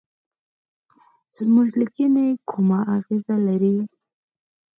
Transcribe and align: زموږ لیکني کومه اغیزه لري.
زموږ 1.37 1.67
لیکني 1.79 2.27
کومه 2.49 2.79
اغیزه 2.97 3.35
لري. 3.47 3.75